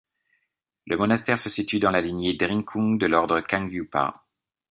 Le 0.87 0.97
monastère 0.97 1.37
se 1.37 1.47
situe 1.47 1.77
dans 1.77 1.91
la 1.91 2.01
lignée 2.01 2.33
Drikung 2.33 2.97
de 2.99 3.05
l'ordre 3.05 3.39
Kagyupa. 3.41 4.25